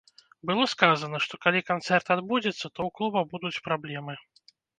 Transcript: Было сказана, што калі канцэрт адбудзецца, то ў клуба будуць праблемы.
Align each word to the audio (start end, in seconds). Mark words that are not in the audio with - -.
Было 0.51 0.63
сказана, 0.71 1.19
што 1.25 1.39
калі 1.43 1.61
канцэрт 1.71 2.07
адбудзецца, 2.15 2.63
то 2.65 2.75
ў 2.75 2.89
клуба 3.01 3.19
будуць 3.37 3.61
праблемы. 3.69 4.19